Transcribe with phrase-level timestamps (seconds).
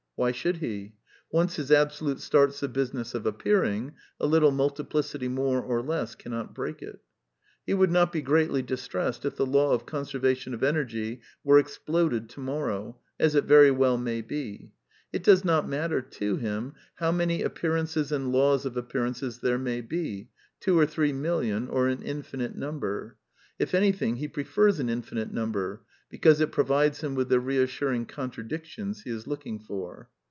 [0.15, 0.93] Why should he?
[1.31, 6.53] Once his Absolute starts the business of appearing, a little multiplicity more or less cannot
[6.53, 6.99] break it
[7.65, 12.29] He would not be greatly distressed if the law of conservation of energy were exploded
[12.29, 14.73] to morrow, as it very well may be.
[15.11, 19.81] It does not matter to him how many appearances and laws of appearances there may
[19.81, 20.29] be—
[20.61, 23.17] two or three million, or an infinite number.
[23.57, 29.03] If anything, he prefers an infinite number, because it provides him with the reassuring contradictions
[29.03, 30.09] he is looking for.